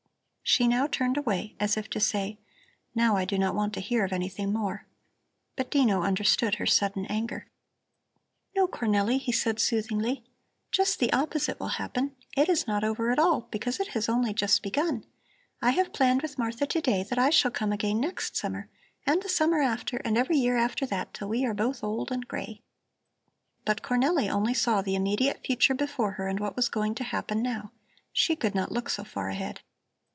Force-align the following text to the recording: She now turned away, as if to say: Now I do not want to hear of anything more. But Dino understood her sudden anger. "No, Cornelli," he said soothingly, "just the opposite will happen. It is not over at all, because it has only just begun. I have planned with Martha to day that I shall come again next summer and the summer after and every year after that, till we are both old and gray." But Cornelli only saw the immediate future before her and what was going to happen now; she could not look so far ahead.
She 0.43 0.67
now 0.67 0.85
turned 0.85 1.15
away, 1.15 1.55
as 1.61 1.77
if 1.77 1.89
to 1.91 2.01
say: 2.01 2.37
Now 2.93 3.15
I 3.15 3.23
do 3.23 3.37
not 3.39 3.55
want 3.55 3.73
to 3.75 3.79
hear 3.79 4.03
of 4.03 4.11
anything 4.11 4.51
more. 4.51 4.85
But 5.55 5.71
Dino 5.71 6.01
understood 6.03 6.55
her 6.55 6.65
sudden 6.65 7.05
anger. 7.05 7.47
"No, 8.53 8.67
Cornelli," 8.67 9.17
he 9.17 9.31
said 9.31 9.61
soothingly, 9.61 10.25
"just 10.69 10.99
the 10.99 11.13
opposite 11.13 11.57
will 11.57 11.69
happen. 11.69 12.17
It 12.35 12.49
is 12.49 12.67
not 12.67 12.83
over 12.83 13.11
at 13.11 13.19
all, 13.19 13.47
because 13.49 13.79
it 13.79 13.89
has 13.89 14.09
only 14.09 14.33
just 14.33 14.61
begun. 14.61 15.05
I 15.61 15.69
have 15.69 15.93
planned 15.93 16.21
with 16.21 16.37
Martha 16.37 16.67
to 16.67 16.81
day 16.81 17.01
that 17.03 17.17
I 17.17 17.29
shall 17.29 17.51
come 17.51 17.71
again 17.71 18.01
next 18.01 18.35
summer 18.35 18.69
and 19.07 19.23
the 19.23 19.29
summer 19.29 19.61
after 19.61 20.01
and 20.03 20.17
every 20.17 20.35
year 20.37 20.57
after 20.57 20.85
that, 20.87 21.13
till 21.13 21.29
we 21.29 21.45
are 21.45 21.53
both 21.53 21.81
old 21.81 22.11
and 22.11 22.27
gray." 22.27 22.61
But 23.63 23.81
Cornelli 23.83 24.29
only 24.29 24.53
saw 24.53 24.81
the 24.81 24.95
immediate 24.95 25.45
future 25.45 25.75
before 25.75 26.13
her 26.13 26.27
and 26.27 26.41
what 26.41 26.57
was 26.57 26.67
going 26.67 26.93
to 26.95 27.05
happen 27.05 27.41
now; 27.41 27.71
she 28.11 28.35
could 28.35 28.53
not 28.53 28.73
look 28.73 28.89
so 28.89 29.05
far 29.05 29.29
ahead. 29.29 29.61